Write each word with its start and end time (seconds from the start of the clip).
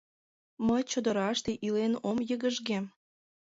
—Мый 0.67 0.83
чодыраште 0.91 1.51
илен 1.65 1.93
ом 2.09 2.17
йыгыжге... 2.29 2.79